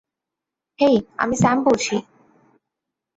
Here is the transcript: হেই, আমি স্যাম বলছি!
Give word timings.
হেই, 0.79 0.95
আমি 1.17 1.35
স্যাম 1.35 1.57
বলছি! 1.63 1.95